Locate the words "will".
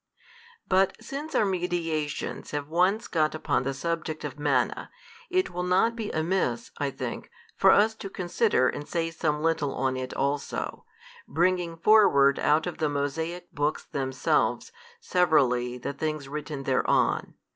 5.51-5.61